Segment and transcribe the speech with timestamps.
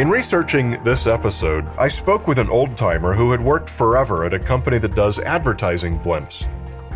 [0.00, 4.32] In researching this episode, I spoke with an old timer who had worked forever at
[4.32, 6.48] a company that does advertising blimps.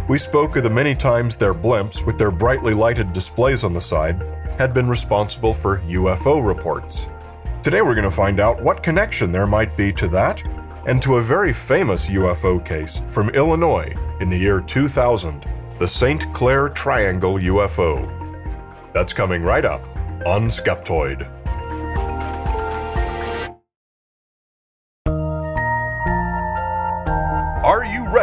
[0.09, 3.81] We spoke of the many times their blimps, with their brightly lighted displays on the
[3.83, 4.23] side,
[4.57, 7.07] had been responsible for UFO reports.
[7.63, 10.43] Today we're going to find out what connection there might be to that
[10.87, 15.45] and to a very famous UFO case from Illinois in the year 2000,
[15.79, 16.33] the St.
[16.33, 18.09] Clair Triangle UFO.
[18.95, 19.87] That's coming right up
[20.25, 21.34] on Skeptoid.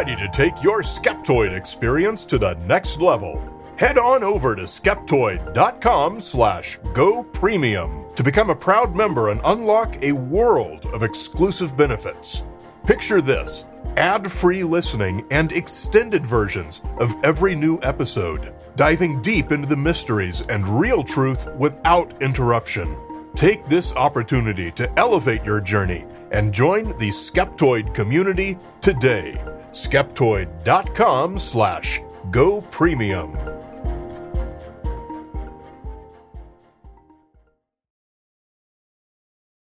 [0.02, 3.40] Ready to take your Skeptoid experience to the next level?
[3.76, 10.02] Head on over to skeptoid.com slash go premium to become a proud member and unlock
[10.02, 12.42] a world of exclusive benefits.
[12.84, 13.66] Picture this
[13.96, 20.40] ad free listening and extended versions of every new episode, diving deep into the mysteries
[20.48, 22.96] and real truth without interruption.
[23.36, 29.40] Take this opportunity to elevate your journey and join the Skeptoid community today.
[29.72, 33.36] Skeptoid.com slash go premium.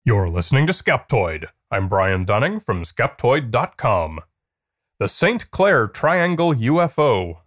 [0.03, 1.45] You're listening to Skeptoid.
[1.71, 4.19] I'm Brian Dunning from Skeptoid.com.
[4.99, 5.49] The St.
[5.49, 7.37] Clair Triangle UFO.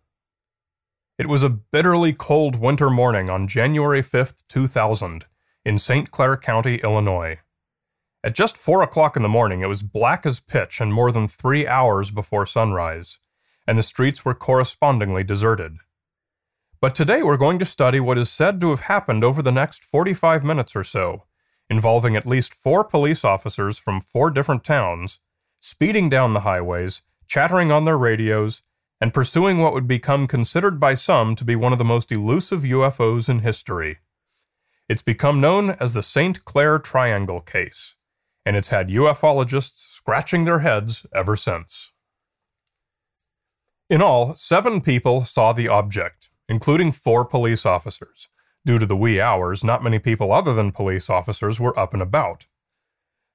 [1.18, 5.26] It was a bitterly cold winter morning on January 5th, 2000,
[5.66, 6.10] in St.
[6.10, 7.40] Clair County, Illinois.
[8.24, 11.28] At just 4 o'clock in the morning, it was black as pitch and more than
[11.28, 13.20] three hours before sunrise,
[13.66, 15.78] and the streets were correspondingly deserted.
[16.80, 19.84] But today we're going to study what is said to have happened over the next
[19.84, 21.24] 45 minutes or so
[21.70, 25.20] involving at least four police officers from four different towns,
[25.60, 28.62] speeding down the highways, chattering on their radios,
[29.00, 32.62] and pursuing what would become considered by some to be one of the most elusive
[32.62, 33.98] UFOs in history.
[34.88, 36.44] It's become known as the St.
[36.44, 37.96] Clair Triangle case,
[38.48, 41.92] and it's had ufologists scratching their heads ever since.
[43.90, 48.30] In all, seven people saw the object, including four police officers,
[48.64, 52.02] Due to the wee hours, not many people other than police officers were up and
[52.02, 52.46] about.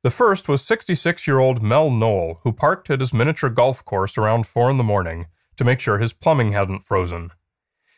[0.03, 4.17] The first was 66 year old Mel Noll, who parked at his miniature golf course
[4.17, 7.31] around 4 in the morning to make sure his plumbing hadn't frozen.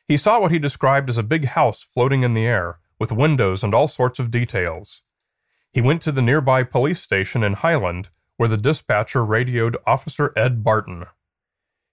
[0.07, 3.63] He saw what he described as a big house floating in the air, with windows
[3.63, 5.03] and all sorts of details.
[5.75, 10.63] He went to the nearby police station in Highland, where the dispatcher radioed Officer Ed
[10.63, 11.03] Barton.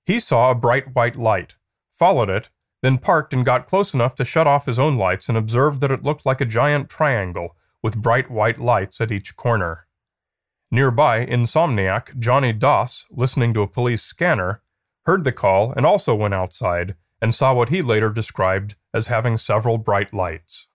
[0.07, 1.57] He saw a bright white light,
[1.91, 2.49] followed it,
[2.83, 5.91] then parked and got close enough to shut off his own lights and observed that
[5.91, 9.89] it looked like a giant triangle with bright white lights at each corner.
[10.71, 14.63] Nearby, insomniac Johnny Doss, listening to a police scanner,
[15.07, 19.37] heard the call and also went outside and saw what he later described as having
[19.37, 20.69] several bright lights.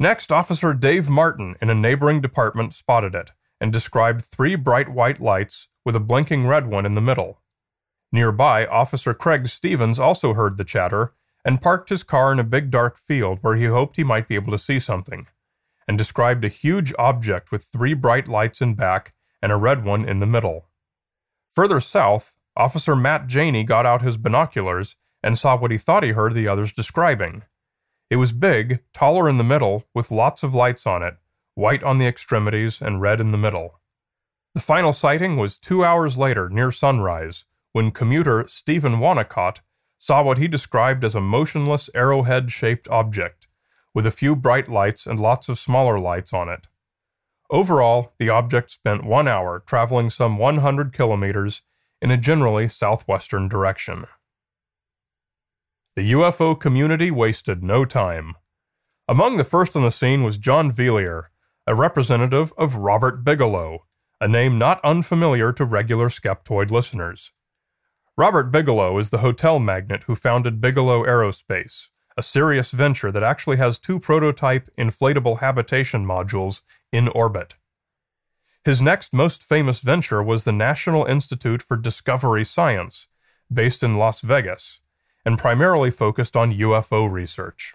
[0.00, 5.20] Next, Officer Dave Martin in a neighboring department spotted it and described three bright white
[5.20, 7.40] lights with a blinking red one in the middle.
[8.12, 11.14] Nearby, Officer Craig Stevens also heard the chatter
[11.44, 14.36] and parked his car in a big dark field where he hoped he might be
[14.36, 15.26] able to see something,
[15.88, 20.08] and described a huge object with three bright lights in back and a red one
[20.08, 20.66] in the middle.
[21.54, 26.10] Further south, Officer Matt Janey got out his binoculars and saw what he thought he
[26.10, 27.42] heard the others describing.
[28.10, 31.16] It was big, taller in the middle, with lots of lights on it,
[31.54, 33.80] white on the extremities and red in the middle.
[34.54, 39.60] The final sighting was two hours later, near sunrise, when commuter Stephen Wonnacott
[39.98, 43.46] saw what he described as a motionless arrowhead shaped object,
[43.92, 46.66] with a few bright lights and lots of smaller lights on it.
[47.50, 51.62] Overall, the object spent one hour traveling some 100 kilometers
[52.00, 54.06] in a generally southwestern direction.
[55.98, 58.36] The UFO community wasted no time.
[59.08, 61.24] Among the first on the scene was John Villier,
[61.66, 63.80] a representative of Robert Bigelow,
[64.20, 67.32] a name not unfamiliar to regular Skeptoid listeners.
[68.16, 73.56] Robert Bigelow is the hotel magnate who founded Bigelow Aerospace, a serious venture that actually
[73.56, 76.62] has two prototype inflatable habitation modules
[76.92, 77.56] in orbit.
[78.64, 83.08] His next most famous venture was the National Institute for Discovery Science,
[83.52, 84.80] based in Las Vegas,
[85.28, 87.74] and primarily focused on UFO research.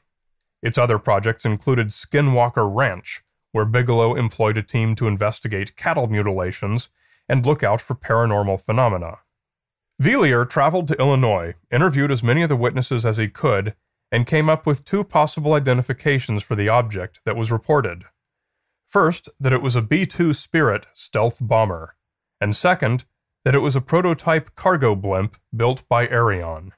[0.64, 3.22] Its other projects included Skinwalker Ranch,
[3.52, 6.90] where Bigelow employed a team to investigate cattle mutilations
[7.30, 9.20] and look out for paranormal phenomena.
[10.02, 13.76] Villier traveled to Illinois, interviewed as many of the witnesses as he could,
[14.12, 18.06] and came up with two possible identifications for the object that was reported.
[18.88, 21.94] First, that it was a B 2 Spirit stealth bomber,
[22.42, 23.06] and second,
[23.46, 26.72] that it was a prototype cargo blimp built by Aerion.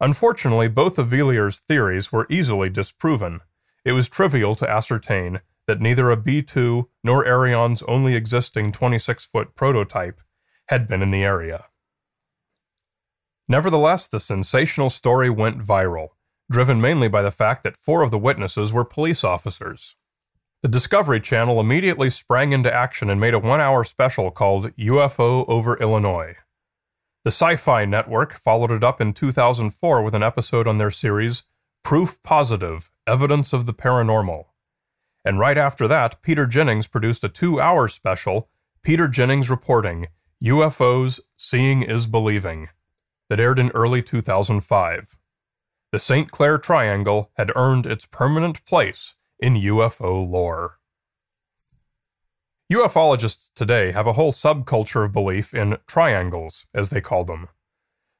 [0.00, 3.40] Unfortunately, both of Villier's theories were easily disproven.
[3.84, 9.26] It was trivial to ascertain that neither a B 2 nor Arion's only existing 26
[9.26, 10.20] foot prototype
[10.68, 11.66] had been in the area.
[13.48, 16.10] Nevertheless, the sensational story went viral,
[16.50, 19.96] driven mainly by the fact that four of the witnesses were police officers.
[20.62, 25.44] The Discovery Channel immediately sprang into action and made a one hour special called UFO
[25.48, 26.36] over Illinois.
[27.22, 31.44] The Sci Fi Network followed it up in 2004 with an episode on their series,
[31.82, 34.46] Proof Positive Evidence of the Paranormal.
[35.22, 38.48] And right after that, Peter Jennings produced a two hour special,
[38.82, 40.06] Peter Jennings Reporting
[40.42, 42.70] UFOs Seeing is Believing,
[43.28, 45.18] that aired in early 2005.
[45.92, 46.30] The St.
[46.30, 50.79] Clair Triangle had earned its permanent place in UFO lore.
[52.70, 57.48] Ufologists today have a whole subculture of belief in triangles, as they call them.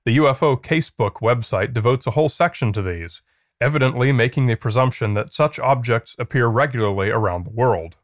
[0.04, 3.22] The UFO Casebook website devotes a whole section to these,
[3.60, 7.98] evidently making the presumption that such objects appear regularly around the world.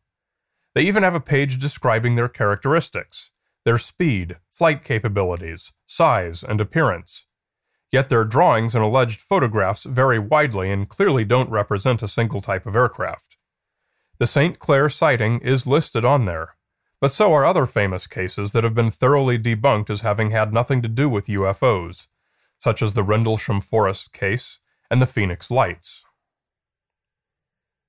[0.77, 3.33] They even have a page describing their characteristics,
[3.65, 7.27] their speed, flight capabilities, size, and appearance.
[7.91, 12.67] Yet their drawings and alleged photographs vary widely and clearly don't represent a single type
[12.67, 13.36] of aircraft.
[14.19, 14.59] The St.
[14.59, 16.57] Clair sighting is listed on there,
[17.01, 20.81] but so are other famous cases that have been thoroughly debunked as having had nothing
[20.83, 22.09] to do with UFOs,
[22.59, 24.61] such as the Rendlesham Forest case
[24.91, 26.05] and the Phoenix Lights.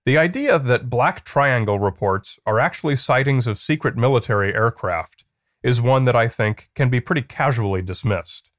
[0.06, 5.24] The idea that Black Triangle reports are actually sightings of secret military aircraft
[5.64, 8.52] is one that I think can be pretty casually dismissed.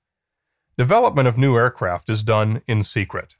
[0.78, 3.36] Development of new aircraft is done in secret.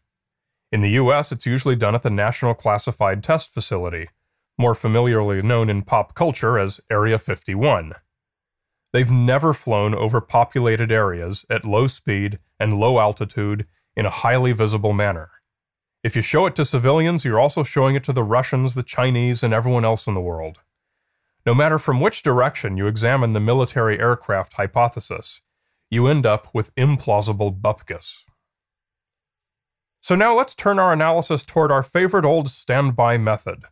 [0.71, 4.09] In the US, it's usually done at the National Classified Test Facility,
[4.59, 7.95] more familiarly known in pop culture as Area 51.
[8.93, 13.67] They've never flown over populated areas at low speed and low altitude
[13.97, 15.31] in a highly visible manner.
[16.03, 19.43] If you show it to civilians, you're also showing it to the Russians, the Chinese,
[19.43, 20.61] and everyone else in the world.
[21.45, 25.43] No matter from which direction you examine the military aircraft hypothesis,
[25.91, 28.25] you end up with implausible bupkis.
[30.01, 33.65] So now let's turn our analysis toward our favorite old standby method.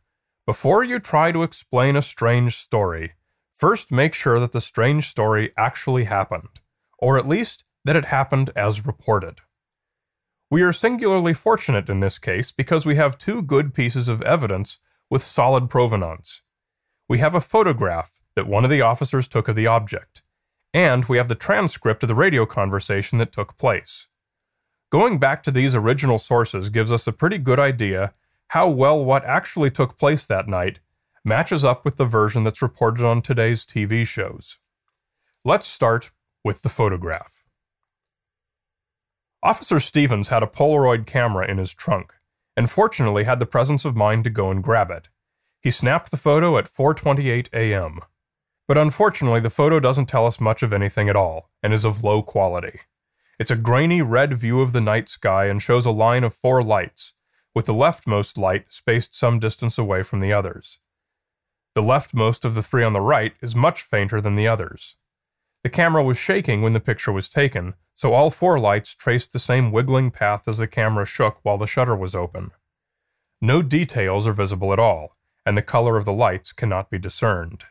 [0.46, 3.14] Before you try to explain a strange story,
[3.52, 6.60] first make sure that the strange story actually happened,
[7.00, 9.40] or at least that it happened as reported.
[10.48, 14.78] We are singularly fortunate in this case because we have two good pieces of evidence
[15.10, 16.43] with solid provenance.
[17.08, 20.22] We have a photograph that one of the officers took of the object,
[20.72, 24.06] and we have the transcript of the radio conversation that took place.
[24.93, 28.14] Going back to these original sources gives us a pretty good idea
[28.48, 30.81] how well what actually took place that night
[31.25, 34.58] matches up with the version that's reported on today's TV shows.
[35.44, 36.10] Let's start
[36.44, 37.44] with the photograph.
[39.43, 42.14] Officer Stevens had a Polaroid camera in his trunk,
[42.56, 45.08] and fortunately had the presence of mind to go and grab it.
[45.60, 48.00] He snapped the photo at 4:28 a.m.
[48.69, 52.02] But unfortunately, the photo doesn't tell us much of anything at all and is of
[52.02, 52.81] low quality.
[53.38, 56.62] It's a grainy red view of the night sky and shows a line of four
[56.62, 57.14] lights,
[57.56, 60.79] with the leftmost light spaced some distance away from the others.
[61.75, 64.97] The leftmost of the three on the right is much fainter than the others.
[65.64, 69.38] The camera was shaking when the picture was taken, so all four lights traced the
[69.38, 72.50] same wiggling path as the camera shook while the shutter was open.
[73.41, 77.65] No details are visible at all, and the color of the lights cannot be discerned.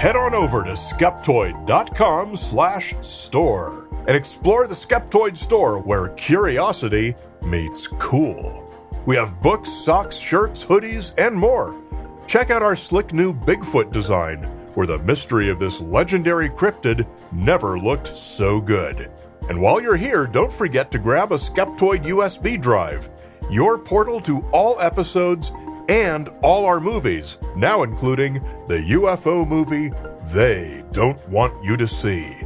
[0.00, 7.86] Head on over to skeptoid.com slash store and explore the Skeptoid store where curiosity meets
[7.86, 8.60] cool.
[9.06, 11.74] We have books, socks, shirts, hoodies, and more.
[12.26, 14.44] Check out our slick new Bigfoot design
[14.74, 19.10] where the mystery of this legendary cryptid never looked so good.
[19.48, 23.10] And while you're here, don't forget to grab a Skeptoid USB drive,
[23.50, 25.52] your portal to all episodes
[25.88, 28.34] and all our movies, now including
[28.68, 29.92] the UFO movie
[30.32, 32.43] They Don't Want You to See.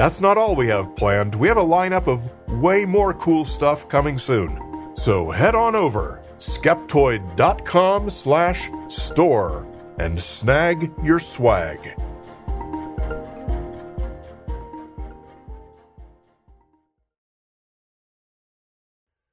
[0.00, 1.34] That's not all we have planned.
[1.34, 4.94] We have a lineup of way more cool stuff coming soon.
[4.96, 9.66] So head on over skeptoid.com slash store
[9.98, 12.00] and snag your swag.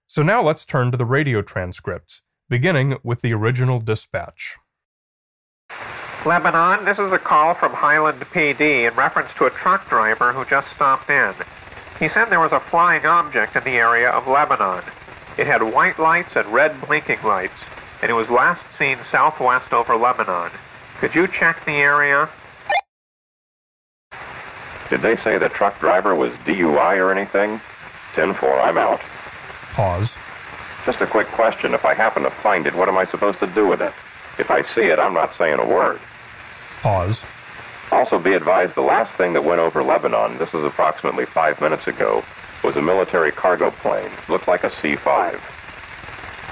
[0.05, 4.57] So now let's turn to the radio transcripts, beginning with the original dispatch.
[6.25, 10.43] Lebanon, this is a call from Highland PD in reference to a truck driver who
[10.45, 11.33] just stopped in.
[11.99, 14.83] He said there was a flying object in the area of Lebanon.
[15.37, 17.53] It had white lights and red blinking lights
[18.01, 20.51] and it was last seen southwest over Lebanon.
[20.99, 22.29] Could you check the area?
[24.89, 27.59] Did they say the truck driver was DUI or anything?
[28.15, 29.01] 10 4, I'm out.
[29.73, 30.15] Pause.
[30.85, 31.73] Just a quick question.
[31.73, 33.93] If I happen to find it, what am I supposed to do with it?
[34.39, 35.99] If I see it, I'm not saying a word.
[36.81, 37.25] Pause.
[37.91, 41.87] Also, be advised the last thing that went over Lebanon, this was approximately five minutes
[41.87, 42.23] ago,
[42.63, 44.11] was a military cargo plane.
[44.27, 45.41] Looked like a C 5.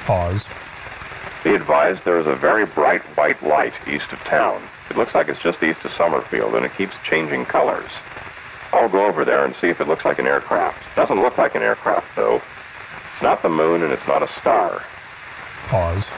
[0.06, 0.48] Pause.
[1.44, 4.64] Be advised there is a very bright white light east of town.
[4.90, 7.90] It looks like it's just east of Summerfield, and it keeps changing colors.
[8.72, 10.78] I'll go over there and see if it looks like an aircraft.
[10.96, 12.42] Doesn't look like an aircraft, though.
[13.14, 14.84] It's not the moon, and it's not a star.
[15.68, 16.12] Pause.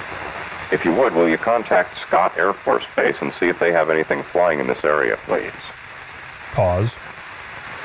[0.69, 3.89] If you would, will you contact Scott Air Force Base and see if they have
[3.89, 5.53] anything flying in this area, please?
[6.51, 6.95] Pause.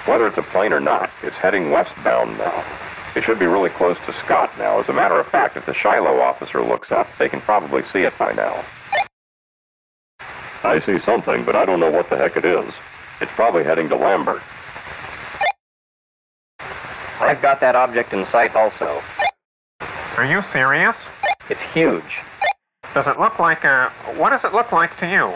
[0.07, 2.65] Whether it's a plane or not, it's heading westbound now.
[3.15, 4.81] It should be really close to Scott now.
[4.81, 8.01] As a matter of fact, if the Shiloh officer looks up, they can probably see
[8.01, 8.65] it by now.
[10.65, 12.73] I see something, but I don't know what the heck it is.
[13.21, 14.43] It's probably heading to Lambert.
[17.21, 19.01] I've got that object in sight also.
[20.17, 20.97] Are you serious?
[21.49, 22.03] It's huge.
[22.95, 23.91] Does it look like a.
[24.17, 25.35] What does it look like to you?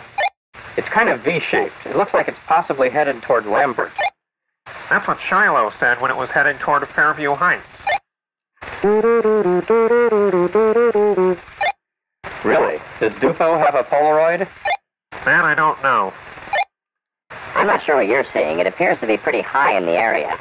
[0.76, 1.86] It's kind of V-shaped.
[1.86, 3.92] It looks like it's possibly headed toward Lambert.
[4.90, 7.64] That's what Shiloh said when it was heading toward Fairview Heights.
[12.44, 12.78] Really?
[13.00, 14.46] Does Dupo have a Polaroid?
[15.24, 16.12] That I don't know.
[17.54, 18.58] I'm not sure what you're seeing.
[18.60, 20.38] It appears to be pretty high in the area.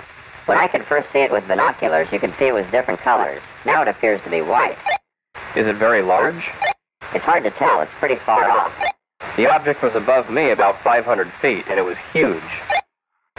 [0.47, 3.41] When I could first see it with binoculars, you could see it was different colors.
[3.65, 4.77] Now it appears to be white.
[5.55, 6.51] Is it very large?
[7.15, 7.79] It's hard to tell.
[7.79, 8.73] It's pretty far off.
[9.37, 12.43] The object was above me about 500 feet, and it was huge.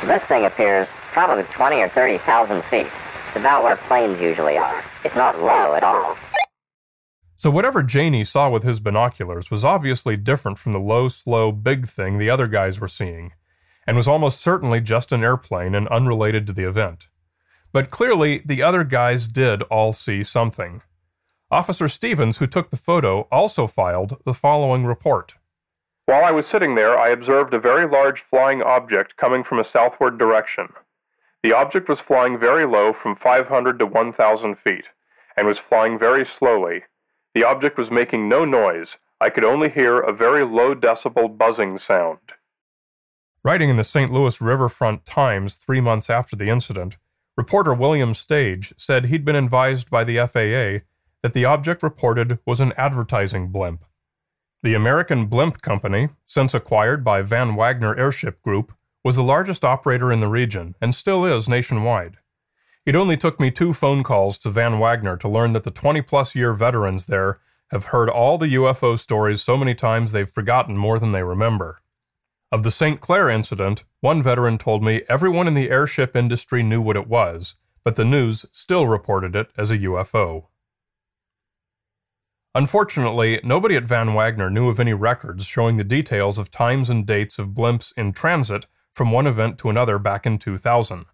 [0.07, 2.87] This thing appears probably 20 or 30,000 feet.
[3.29, 4.83] It's about where planes usually are.
[5.05, 6.17] It's not low at all.
[7.35, 11.87] So, whatever Janey saw with his binoculars was obviously different from the low, slow, big
[11.87, 13.33] thing the other guys were seeing,
[13.87, 17.09] and was almost certainly just an airplane and unrelated to the event.
[17.73, 20.81] But clearly, the other guys did all see something.
[21.51, 25.37] Officer Stevens, who took the photo, also filed the following report.
[26.07, 29.69] While I was sitting there, I observed a very large flying object coming from a
[29.69, 30.69] southward direction.
[31.45, 34.87] The object was flying very low from 500 to 1,000 feet,
[35.37, 36.83] and was flying very slowly.
[37.35, 38.89] The object was making no noise.
[39.21, 42.19] I could only hear a very low decibel buzzing sound.
[43.45, 44.11] Writing in the St.
[44.11, 46.97] Louis Riverfront Times three months after the incident,
[47.37, 50.85] reporter William Stage said he'd been advised by the FAA
[51.27, 53.85] that the object reported was an advertising blimp.
[54.63, 60.13] The American Blimp Company, since acquired by Van Wagner Airship Group, was the largest operator
[60.13, 62.19] in the region and still is nationwide.
[62.85, 66.01] It only took me two phone calls to Van Wagner to learn that the 20
[66.03, 67.41] plus year veterans there
[67.73, 71.83] have heard all the UFO stories so many times they've forgotten more than they remember.
[72.53, 73.01] Of the St.
[73.01, 77.57] Clair incident, one veteran told me everyone in the airship industry knew what it was,
[77.83, 80.45] but the news still reported it as a UFO.
[82.57, 87.05] Unfortunately, nobody at Van Wagner knew of any records showing the details of times and
[87.05, 91.05] dates of blimps in transit from one event to another back in 2000.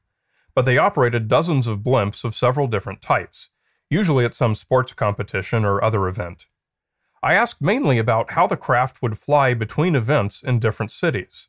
[0.55, 3.51] But they operated dozens of blimps of several different types,
[3.91, 6.47] usually at some sports competition or other event.
[7.25, 11.49] I asked mainly about how the craft would fly between events in different cities.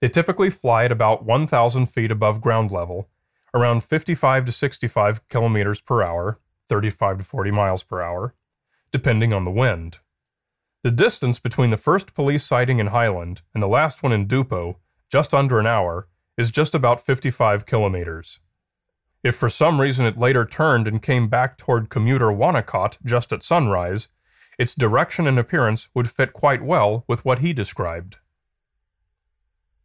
[0.00, 3.08] They typically fly at about 1,000 feet above ground level,
[3.52, 8.32] around 55 to 65 kilometers per hour, 35 to 40 miles per hour,
[8.90, 9.98] depending on the wind.
[10.82, 14.76] The distance between the first police sighting in Highland and the last one in Dupo,
[15.10, 18.40] just under an hour, is just about 55 kilometers.
[19.24, 23.42] If for some reason it later turned and came back toward commuter Wonnacott just at
[23.42, 24.08] sunrise,
[24.58, 28.18] its direction and appearance would fit quite well with what he described.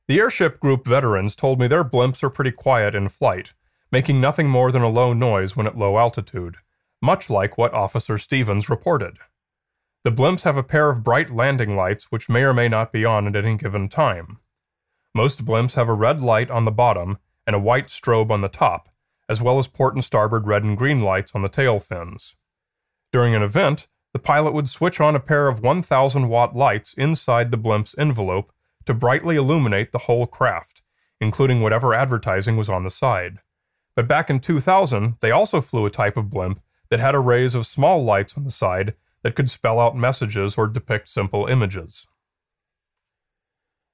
[0.07, 3.53] The airship group veterans told me their blimps are pretty quiet in flight,
[3.91, 6.57] making nothing more than a low noise when at low altitude
[7.01, 9.17] much like what Officer Stevens reported.
[10.03, 13.05] The blimps have a pair of bright landing lights which may or may not be
[13.05, 14.39] on at any given time.
[15.13, 18.49] Most blimps have a red light on the bottom and a white strobe on the
[18.49, 18.89] top,
[19.27, 22.35] as well as port and starboard red and green lights on the tail fins.
[23.11, 27.51] During an event, the pilot would switch on a pair of 1000 watt lights inside
[27.51, 28.51] the blimp's envelope
[28.85, 30.81] to brightly illuminate the whole craft,
[31.19, 33.39] including whatever advertising was on the side.
[33.95, 37.65] But back in 2000, they also flew a type of blimp that had arrays of
[37.65, 38.93] small lights on the side
[39.23, 42.05] that could spell out messages or depict simple images.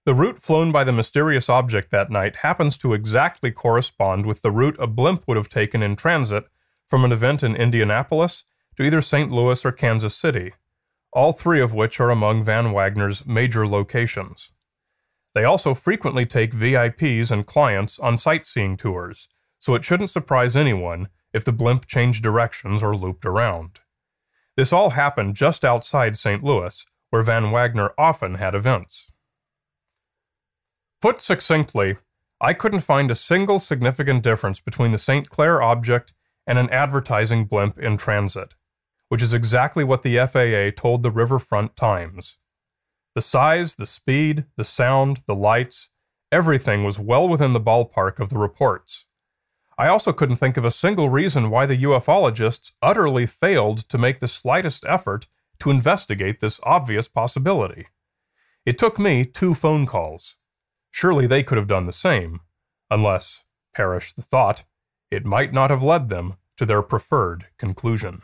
[0.06, 4.52] The route flown by the mysterious object that night happens to exactly correspond with the
[4.52, 6.46] route a blimp would have taken in transit
[6.86, 8.46] from an event in Indianapolis
[8.78, 9.32] to either St.
[9.32, 10.54] Louis or Kansas City,
[11.12, 14.54] all three of which are among Van Wagner's major locations.
[15.36, 19.28] They also frequently take VIPs and clients on sightseeing tours,
[19.60, 23.80] so it shouldn't surprise anyone if the blimp changed directions or looped around.
[24.56, 26.44] This all happened just outside St.
[26.44, 29.12] Louis, where Van Wagner often had events.
[31.00, 31.98] Put succinctly,
[32.42, 35.30] I couldn't find a single significant difference between the St.
[35.30, 36.14] Clair object
[36.48, 38.56] and an advertising blimp in transit,
[39.10, 42.40] which is exactly what the FAA told the Riverfront Times.
[43.14, 45.90] The size, the speed, the sound, the lights,
[46.32, 49.07] everything was well within the ballpark of the reports.
[49.78, 54.20] I also couldn't think of a single reason why the ufologists utterly failed to make
[54.20, 55.28] the slightest effort
[55.60, 57.88] to investigate this obvious possibility.
[58.66, 60.38] It took me two phone calls.
[60.90, 62.42] Surely they could have done the same,
[62.90, 63.44] unless,
[63.74, 64.64] perish the thought,
[65.12, 68.24] it might not have led them to their preferred conclusion.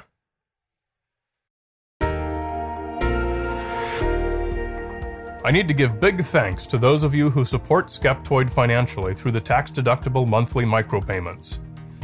[5.45, 9.33] I need to give big thanks to those of you who support Skeptoid financially through
[9.33, 11.59] the tax deductible monthly micropayments.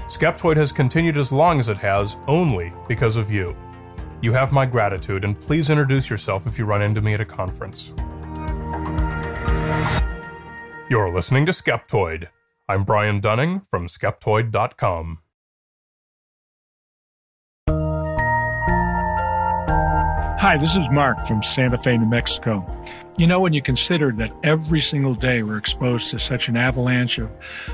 [0.07, 3.55] Skeptoid has continued as long as it has only because of you.
[4.21, 7.25] You have my gratitude, and please introduce yourself if you run into me at a
[7.25, 7.93] conference.
[10.89, 12.27] You're listening to Skeptoid.
[12.67, 15.19] I'm Brian Dunning from Skeptoid.com.
[20.39, 22.65] Hi, this is Mark from Santa Fe, New Mexico.
[23.19, 27.17] You know, when you consider that every single day we're exposed to such an avalanche
[27.17, 27.29] of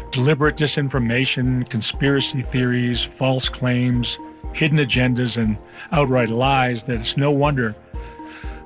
[0.10, 4.18] deliberate disinformation, conspiracy theories, false claims,
[4.54, 5.60] hidden agendas, and
[5.92, 7.76] outright lies, that it's no wonder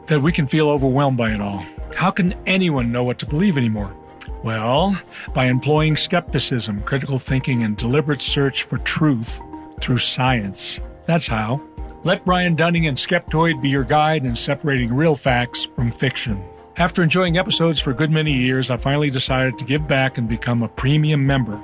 [0.07, 1.65] that we can feel overwhelmed by it all.
[1.95, 3.93] How can anyone know what to believe anymore?
[4.41, 4.95] Well,
[5.33, 9.41] by employing skepticism, critical thinking, and deliberate search for truth
[9.81, 10.79] through science.
[11.07, 11.62] That's how.
[12.05, 16.41] Let Brian Dunning and Skeptoid be your guide in separating real facts from fiction.
[16.79, 20.29] After enjoying episodes for a good many years, I finally decided to give back and
[20.29, 21.62] become a premium member.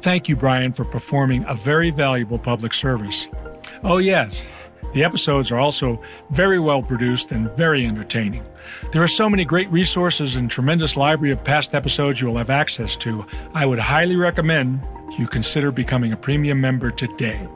[0.00, 3.28] Thank you, Brian, for performing a very valuable public service.
[3.84, 4.48] Oh, yes,
[4.92, 8.42] the episodes are also very well produced and very entertaining.
[8.90, 12.50] There are so many great resources and tremendous library of past episodes you will have
[12.50, 13.24] access to.
[13.54, 14.84] I would highly recommend
[15.16, 17.46] you consider becoming a premium member today.